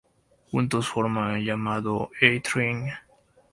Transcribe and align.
Juntos 0.49 0.87
forman 0.89 1.35
el 1.35 1.45
llamado 1.45 2.09
A-train. 2.23 2.85